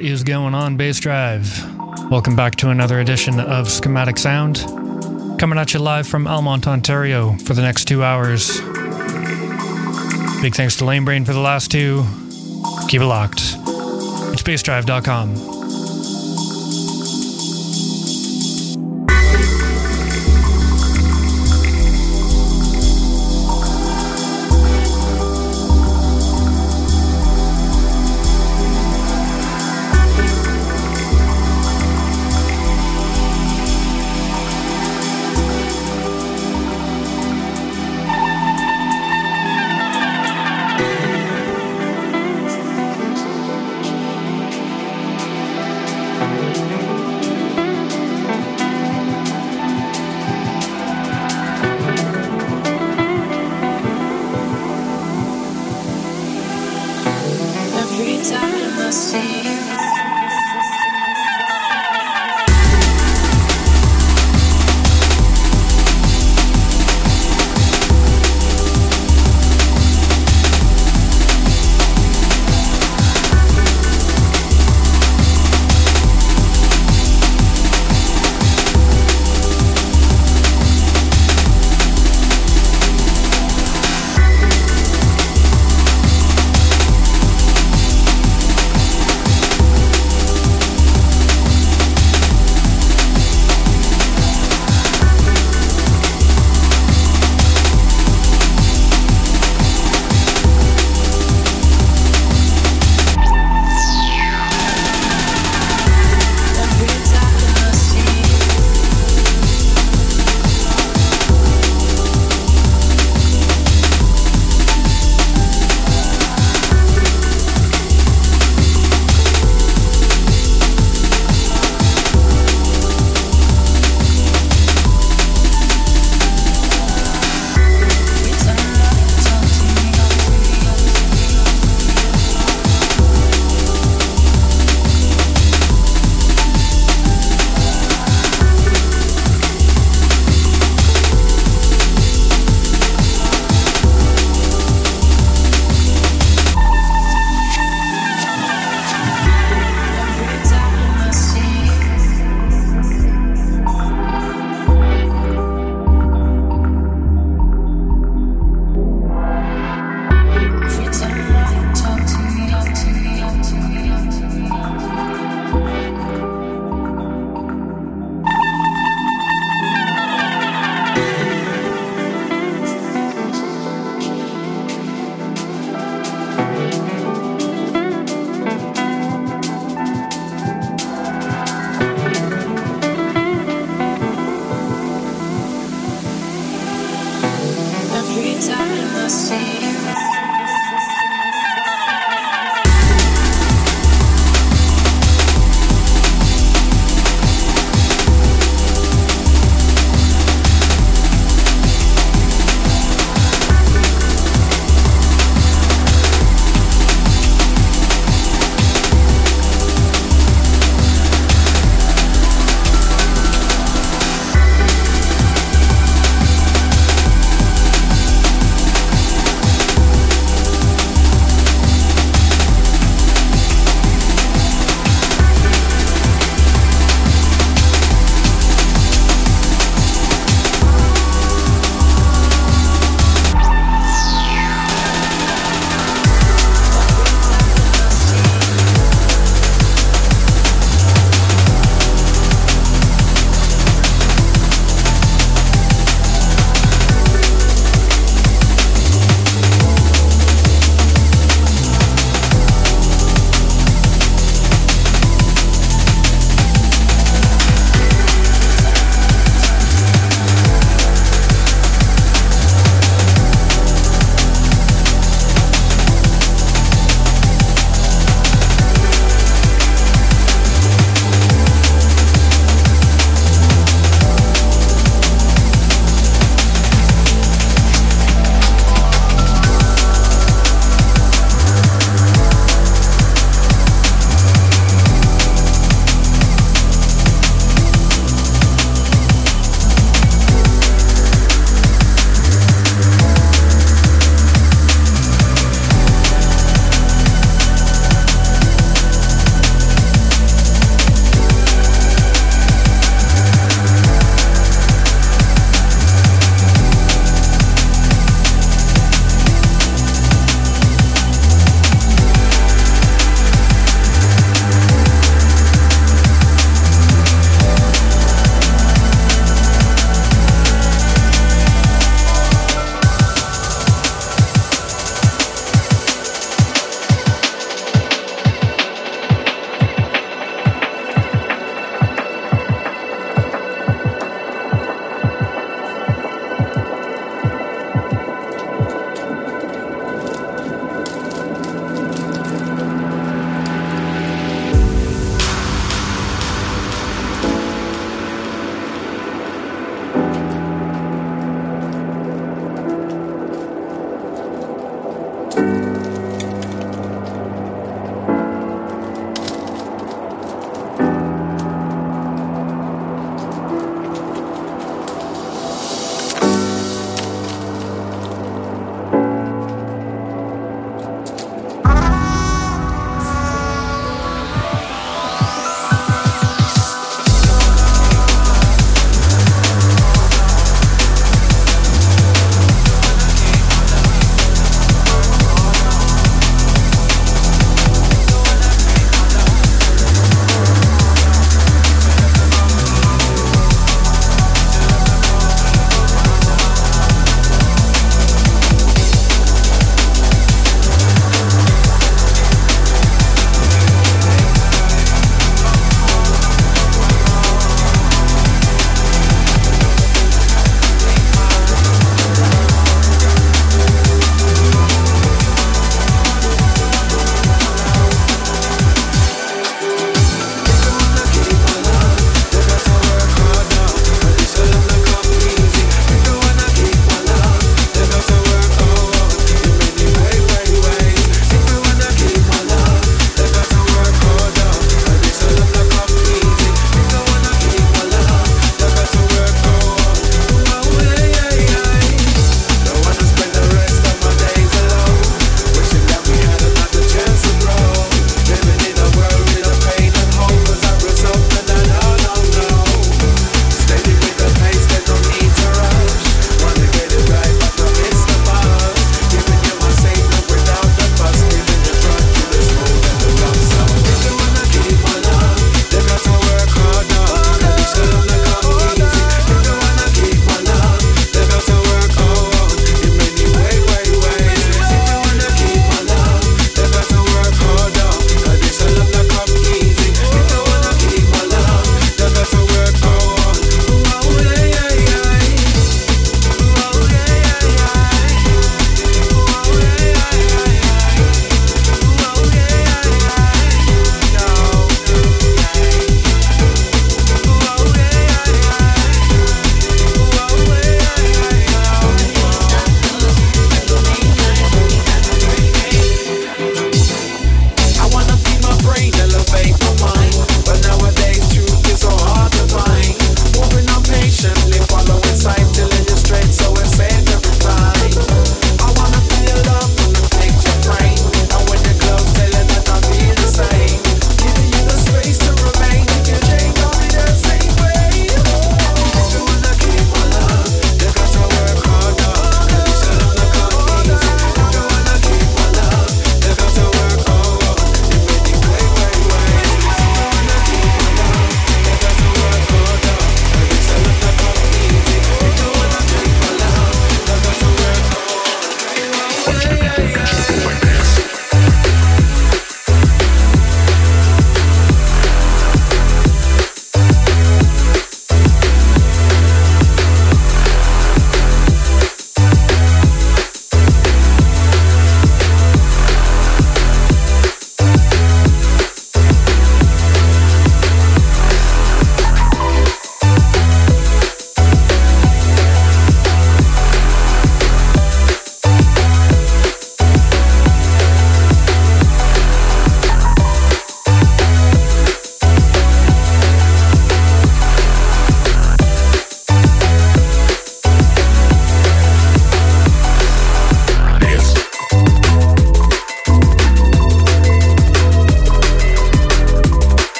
[0.00, 1.62] What is going on, Bass Drive?
[2.10, 4.64] Welcome back to another edition of Schematic Sound.
[5.38, 8.62] Coming at you live from Almonte, Ontario for the next two hours.
[10.40, 12.06] Big thanks to Lane Brain for the last two.
[12.88, 13.40] Keep it locked.
[14.32, 15.49] It's bassdrive.com.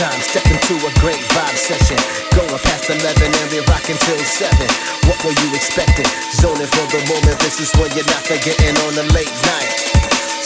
[0.00, 0.20] time.
[0.20, 1.96] Step into a great vibe session.
[2.36, 4.52] Going past 11 and we rocking till 7.
[5.08, 6.08] What were you expecting?
[6.32, 7.38] Zoning for the moment.
[7.40, 9.72] This is what you're not forgetting on a late night.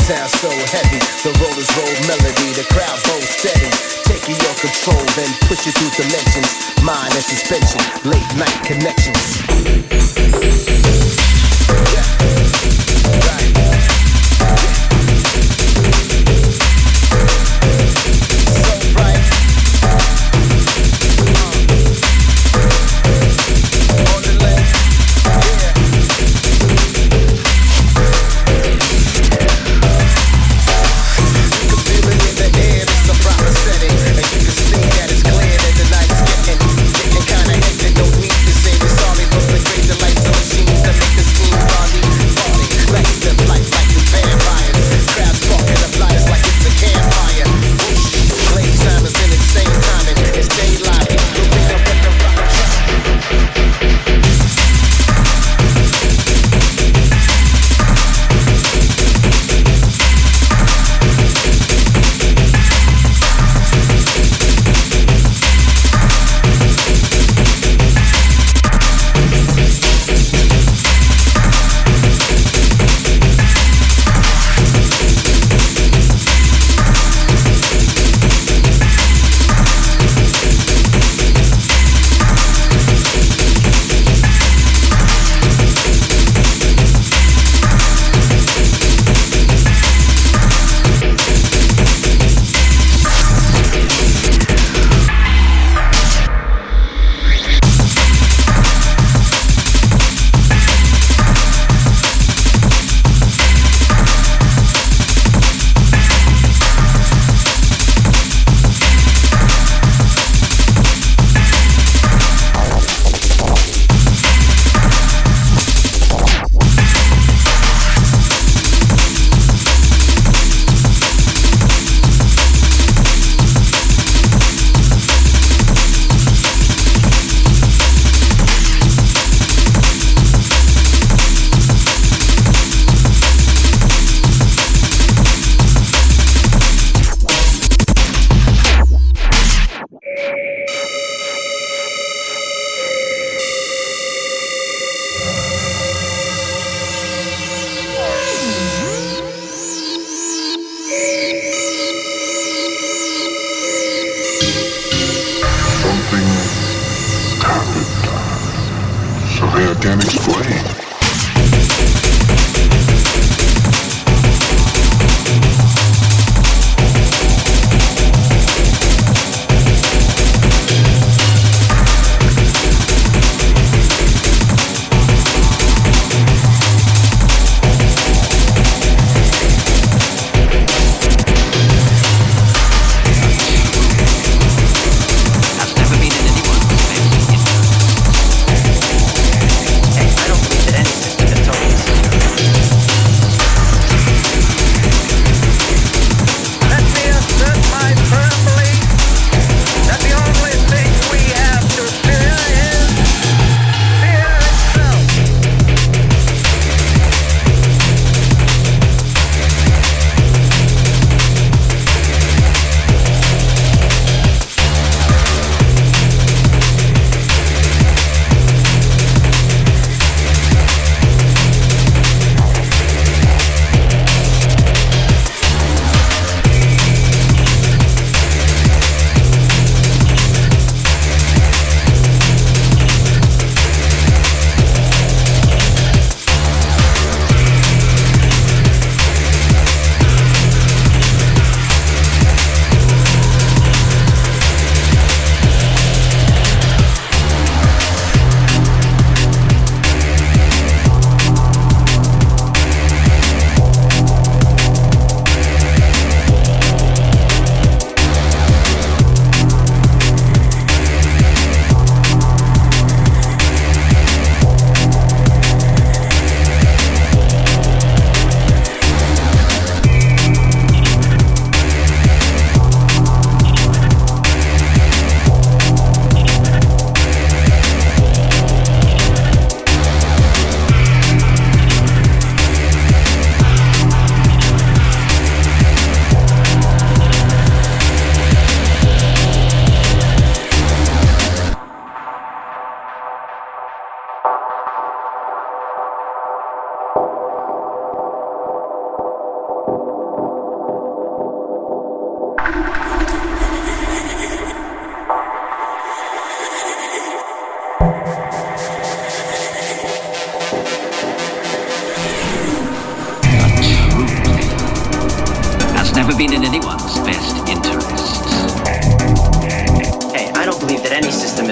[0.07, 1.02] Sounds so heavy.
[1.26, 2.49] The rollers roll melody.
[2.54, 3.71] The crowd goes steady.
[4.07, 6.50] Taking your control, then push you through dimensions.
[6.83, 7.83] Mind and suspension.
[8.07, 9.21] Late night connections.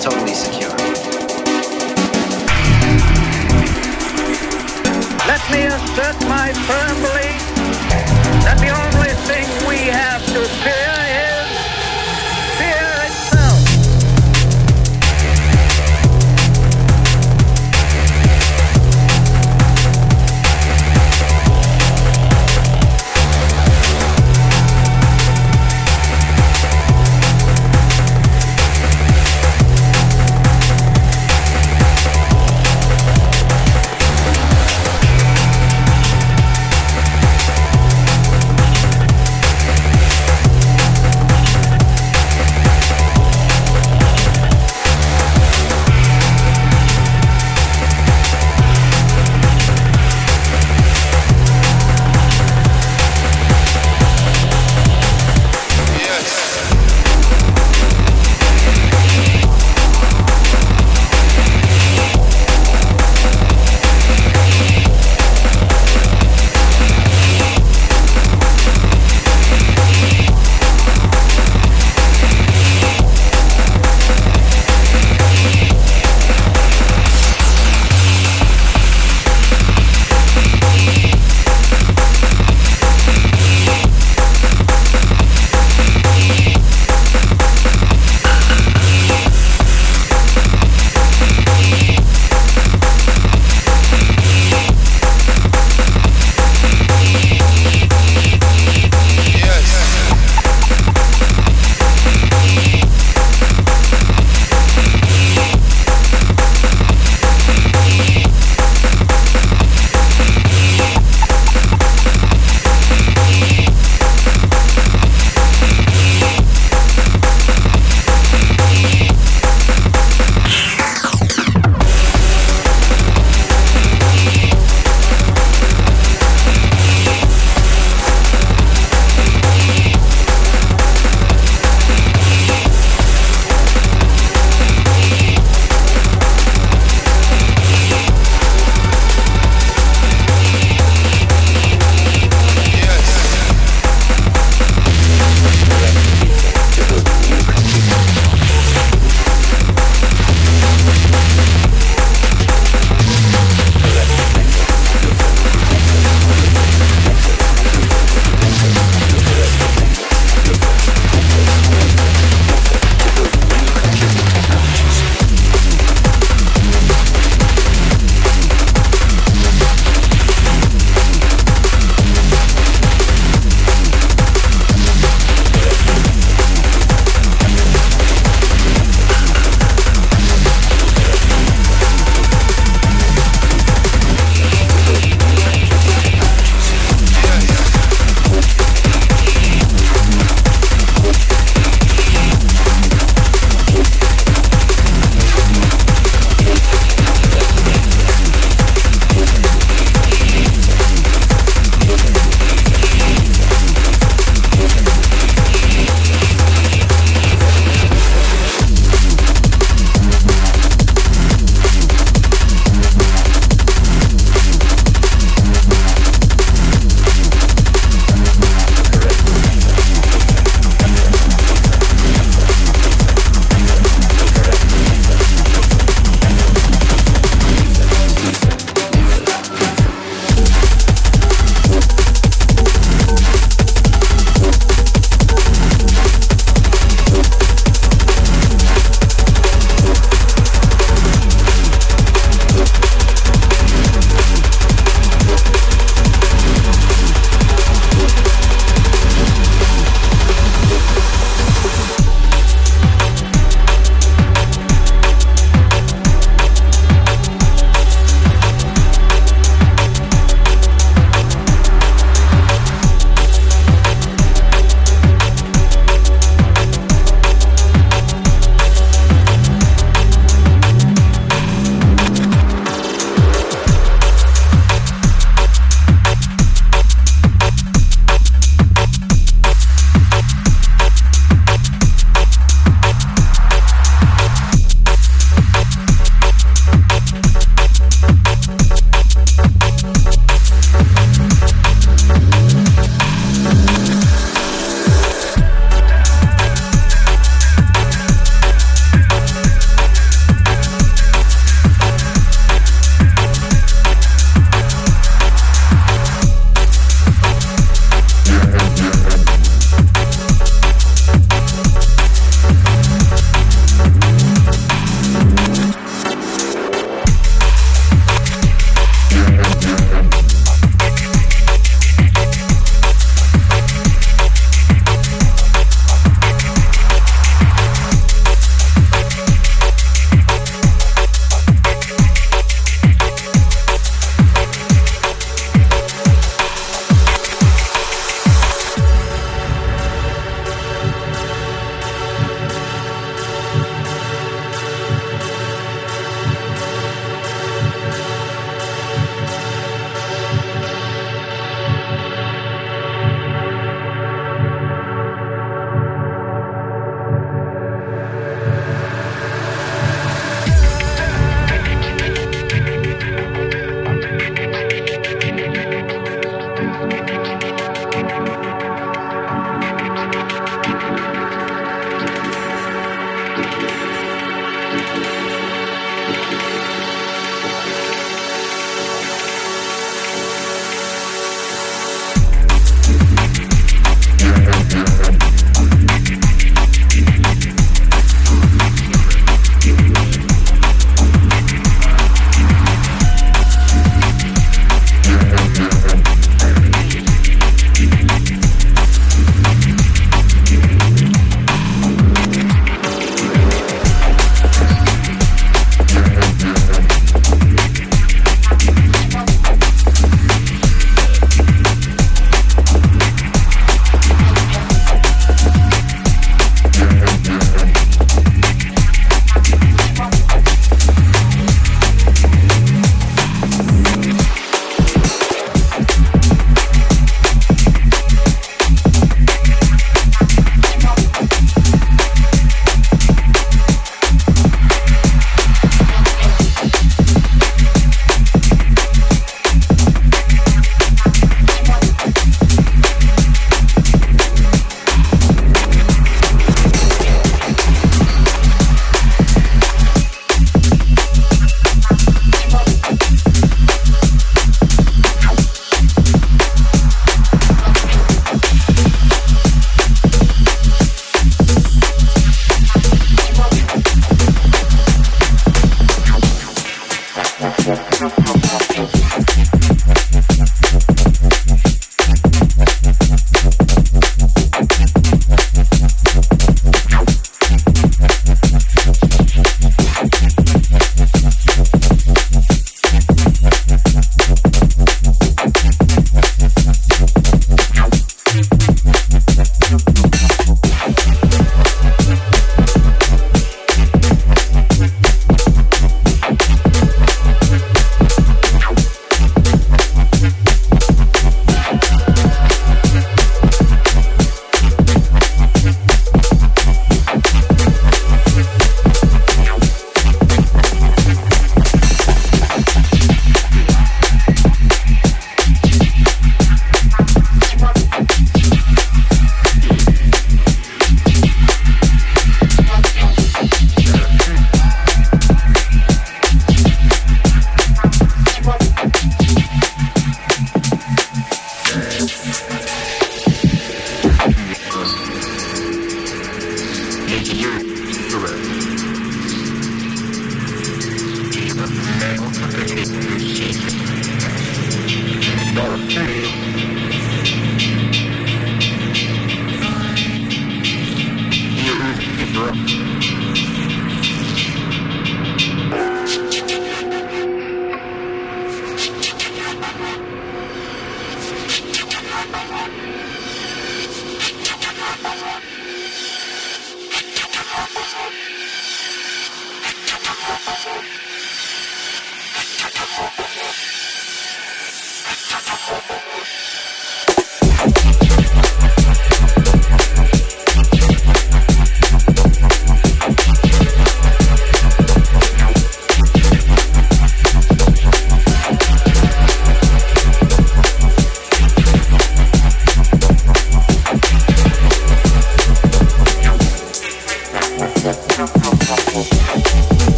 [0.00, 0.70] Totally secure.
[5.28, 7.42] Let me assert my firm belief
[8.44, 10.89] that the only thing we have to fear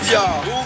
[0.00, 0.57] 回家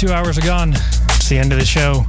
[0.00, 0.72] two hours are gone.
[0.72, 2.06] It's the end of the show.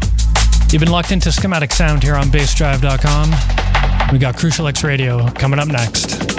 [0.72, 4.14] You've been locked into Schematic Sound here on bassdrive.com.
[4.14, 6.31] We got Crucial X Radio coming up next.